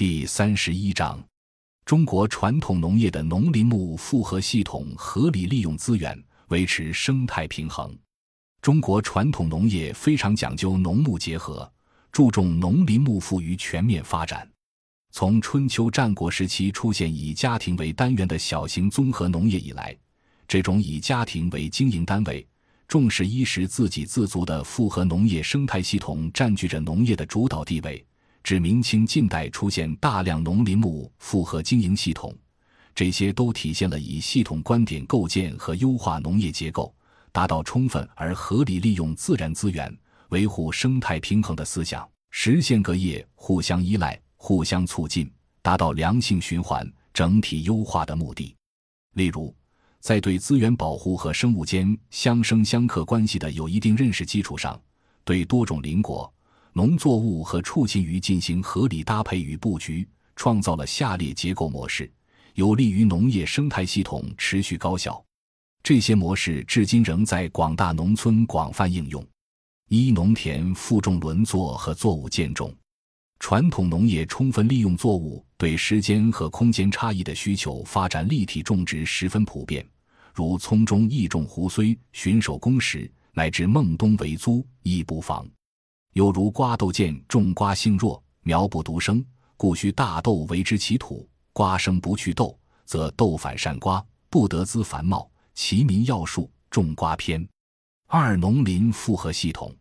[0.00, 1.22] 第三十一章：
[1.84, 7.94] 中国传统农业的农林牧复合系统合理利用资源，维持生态平衡。
[8.62, 11.70] 中国传统农业非常讲究农牧结合，
[12.10, 14.50] 注重农林牧复于全面发展。
[15.12, 19.94] 从春秋战国时期出现以家庭为单元的小型综合农业以来，
[20.48, 22.48] 这种以家庭为经营单位、
[22.88, 28.02] 重视衣食自给自足的复合农业生态系统占据着农业的主导地位。
[28.42, 32.34] 至明清近代出现大量农林牧复合经营系统，
[32.94, 36.92] 这些都体现了以系统观点构建和优化农业结构，
[37.32, 39.94] 达到充分而合理利用自然资源、
[40.30, 45.30] 维护生态平衡的思想，实现各业互相依赖、互相促进，
[45.62, 48.56] 达到良性循环、整体优化的目的。
[49.14, 49.54] 例如，
[50.00, 54.80] 在对资源保护和生物间相生相克关系的有一定认识基础上，
[55.24, 56.32] 对多种邻国。
[56.72, 60.06] 农作物和畜禽鱼进行合理搭配与布局，
[60.36, 62.10] 创造了下列结构模式，
[62.54, 65.22] 有利于农业生态系统持续高效。
[65.82, 69.26] 这些模式至今仍在广大农村广泛应用：
[69.88, 72.72] 一、农田负重轮作和作物间种。
[73.40, 79.84] 传统农业充分利用作物对时间和空间差异的需求，发展立体种植十分普遍，
[80.32, 85.48] 如葱中易种胡荽，循手工时乃至孟冬为租，亦不妨。
[86.12, 89.24] 犹如瓜豆见种瓜性弱，苗不独生，
[89.56, 91.28] 故需大豆为之其土。
[91.52, 95.28] 瓜生不去豆，则豆反善瓜，不得滋繁茂。
[95.54, 97.46] 其民要术种瓜篇。
[98.06, 99.74] 二农林复合系统，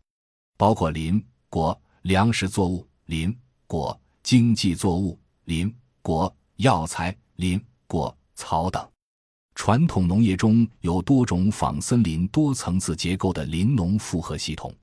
[0.57, 3.35] 包括林果粮食作物、林
[3.65, 8.85] 果经济作物、林果药材、林果草等。
[9.55, 14.73] 传统农业中有多种仿森林多层次结构的林农复合系统。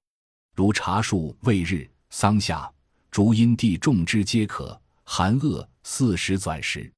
[0.56, 2.66] 如茶树未日桑夏
[3.10, 6.90] 竹阴地种之皆可，寒恶四时转时。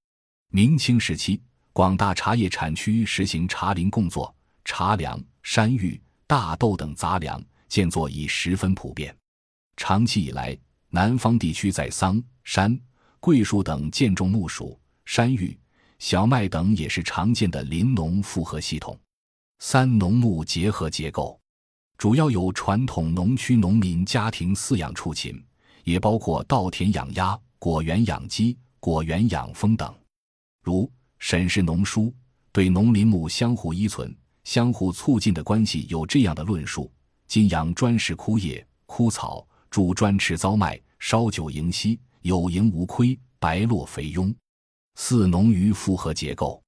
[0.53, 1.43] 明清时期，
[1.73, 4.33] 广大茶叶产区实行茶林共作，
[4.65, 9.13] 茶粮、山芋、大豆等杂粮建作已十分普遍。
[9.77, 10.57] 长期以来，
[10.91, 12.79] 南方地区在桑、山、
[13.19, 15.59] 桂树等建种木薯、山芋、
[15.99, 18.97] 小麦等也是常见的林农复合系统。
[19.59, 21.38] 三农牧结合结构。
[21.99, 25.45] 主要有传统农区农民家庭饲养畜禽，
[25.83, 29.93] 也包括稻田养鸭、果园养鸡、果园养蜂等。
[30.63, 30.89] 如
[31.19, 32.15] 沈氏农书
[32.53, 36.89] 对农林牧相互依存、相互促进的关系有这样的论述：
[37.27, 44.33] 金养专食枯叶、枯草，煮专吃糟麦，烧酒迎息，有盈无亏，白落肥庸。
[44.95, 46.63] 四农渔复合结构，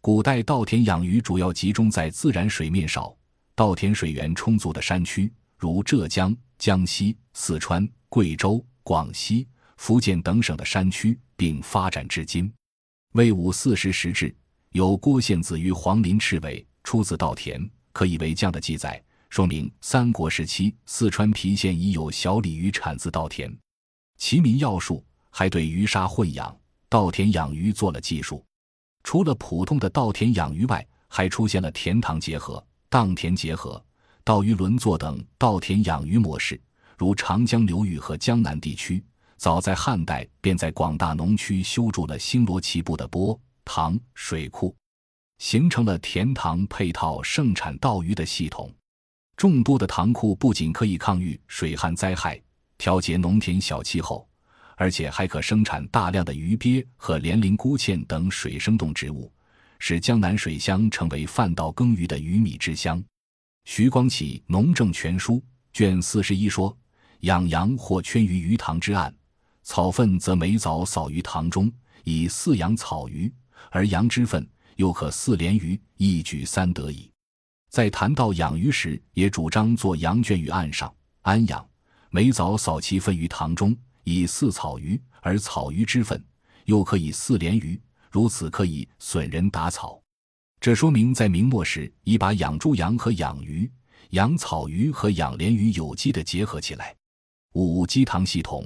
[0.00, 3.14] 古代稻田养鱼主要集中在自然水面少。
[3.60, 12.50] 稻田水源充足的山区，如浙江、江西、四川、贵州、广西、福建等省的山区，并发展至今。
[13.12, 14.34] 魏武四十时志
[14.70, 23.54] 有郭献子于黄林赤尾，出自稻田，可以为将的记载，说明三国时期四川郫县已有小鲤鱼产自稻田。
[24.16, 28.42] 齐民要术还对鱼沙混养、稻田养鱼做了记述。
[29.04, 32.66] 除了普通的稻田养鱼外，还出现了田塘结合。
[32.90, 33.80] 荡田结合、
[34.24, 36.60] 稻鱼轮作等稻田养鱼模式，
[36.98, 39.00] 如长江流域和江南地区，
[39.36, 44.74] 早在汉代便在广大农区修筑了星罗棋布的波塘水库，
[45.38, 48.74] 形成了田塘配套盛产稻鱼的系统。
[49.36, 52.42] 众多的塘库不仅可以抗御水旱灾害、
[52.76, 54.28] 调节农田小气候，
[54.74, 59.32] 而且还可生产大量的鱼鳖和连鳞菇芡等水生动植物。
[59.80, 63.02] 使江南水乡成为饭稻耕鱼的鱼米之乡。
[63.64, 65.34] 徐光启《农政全书》
[65.72, 66.76] 卷四十一说
[67.20, 69.12] ：“养羊或圈于鱼塘之岸，
[69.62, 71.72] 草粪则每早扫于塘中，
[72.04, 73.28] 以饲养草鱼；
[73.70, 74.46] 而羊之粪
[74.76, 77.10] 又可饲鲢鱼，一举三得矣。”
[77.70, 80.92] 在谈到养鱼时，也主张做羊圈于岸上
[81.22, 81.66] 安养，
[82.10, 86.22] 每早扫其粪于塘中，以饲草鱼；而草鱼之粪
[86.64, 87.80] 又可以饲鲢鱼。
[88.10, 90.00] 如此可以损人打草，
[90.60, 93.70] 这说明在明末时已把养猪羊和养鱼、
[94.10, 96.94] 养草鱼和养鲢鱼有机的结合起来。
[97.52, 98.64] 五基塘系统，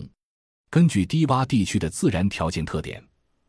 [0.70, 3.02] 根据低洼地区的自然条件特点，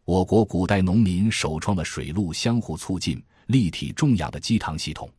[0.03, 5.09] 我国古代农民首创了水陆相互促进、立体种养的基塘系统。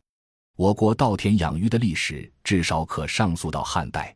[0.55, 4.15] 我国稻田养鱼的历史至少可上溯到汉代，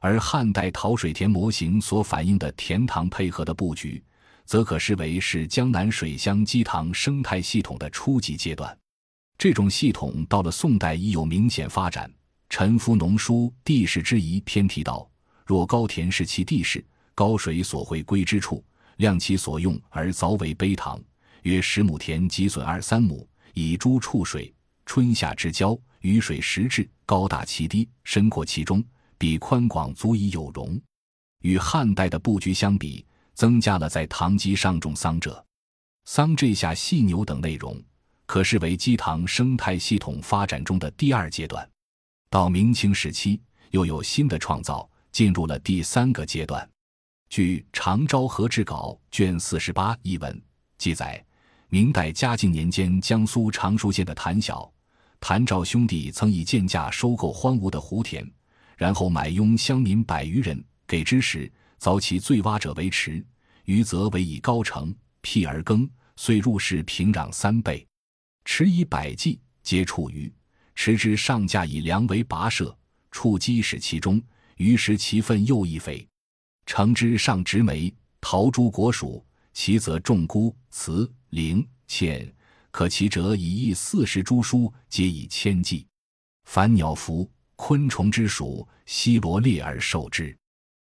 [0.00, 4.02] 而汉代陶水田模型所反映的田塘配合的布局。
[4.50, 8.76] 则可视为是江南水乡基塘生态系统的初级阶段。
[9.38, 12.12] 这种系统到了宋代已有明显发展。
[12.48, 15.08] 陈夫农书《地势之宜》篇提到：
[15.46, 18.64] 若高田是其地势，高水所会归之处，
[18.96, 21.00] 量其所用而凿为陂塘，
[21.42, 23.24] 约十亩田积损二三亩，
[23.54, 24.52] 以诸处水。
[24.84, 28.84] 春夏之交，雨水时至，高大其低，深阔其中，
[29.16, 30.76] 比宽广足以有容。
[31.42, 33.06] 与汉代的布局相比，
[33.40, 35.42] 增加了在塘基上种桑者、
[36.04, 37.82] 桑柽下细牛等内容，
[38.26, 41.66] 可视为基塘生态系统发展中的第二阶段。
[42.28, 43.40] 到明清时期，
[43.70, 46.68] 又有新的创造，进入了第三个阶段。
[47.30, 50.38] 据《长昭和志稿》卷四十八一文
[50.76, 51.24] 记载，
[51.70, 54.70] 明代嘉靖年间，江苏常熟县的谭晓、
[55.18, 58.30] 谭兆兄弟曾以贱价收购荒芜的湖田，
[58.76, 63.24] 然后买佣乡民百余人，给之时，凿其最洼者为池，
[63.64, 67.86] 余则为以高城辟而耕，遂入室平壤三倍。
[68.44, 70.30] 池以百计，皆处于
[70.74, 72.76] 池之上架以梁为跋涉，
[73.10, 74.22] 触基始其中，
[74.56, 76.06] 于食其粪又一肥。
[76.66, 79.24] 城之上植梅、桃诸果属，
[79.54, 82.30] 其则种菇、茨、苓、芡，
[82.70, 85.86] 可其者以一四十株书，皆以千计。
[86.44, 90.36] 凡鸟凫、昆虫之属，悉罗列而受之。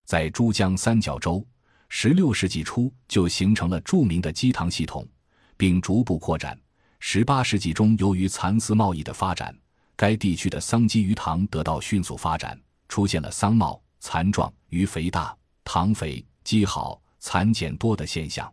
[0.05, 1.47] 在珠江三角洲，
[1.89, 5.07] 十六世纪初就形成了著名的基塘系统，
[5.57, 6.59] 并逐步扩展。
[7.01, 9.57] 十八世纪中，由于蚕丝贸易的发展，
[9.97, 15.37] 该地区的桑基鱼塘得到迅速发展，出现了桑茂、蚕壮、鱼肥大。
[15.65, 18.53] 塘肥、鸡好、蚕茧多的现象，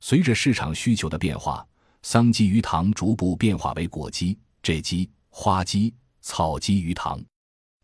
[0.00, 1.64] 随着市场需求的变化，
[2.02, 7.22] 桑基鱼塘逐步变化为果基、蔗基、花基、草基鱼塘。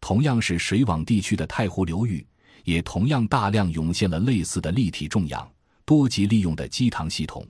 [0.01, 2.27] 同样是水网地区的太湖流域，
[2.67, 5.49] 也同样大量涌现了类似的立体种养、
[5.85, 7.47] 多级利用的基塘系统。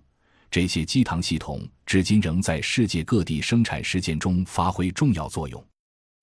[0.51, 5.65] 这些基塘系统至今仍在世界各地生产实践中发挥重要作用。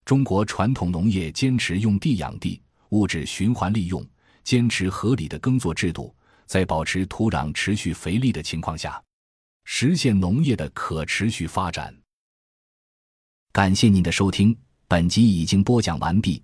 [0.06, 4.06] 中国传统农业坚持用地养地，物质循环利用。
[4.44, 6.14] 坚持合理的耕作制度，
[6.46, 9.02] 在保持土壤持续肥力的情况下，
[9.64, 11.96] 实现农业的可持续发展。
[13.54, 14.56] 感谢您的收听，
[14.88, 16.44] 本集已经播讲完毕。